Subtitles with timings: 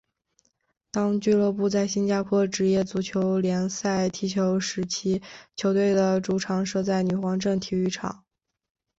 [0.89, 5.21] 当俱乐部在新加坡职业足球联赛踢球时期
[5.55, 8.23] 球队的主场设在女皇镇体育场。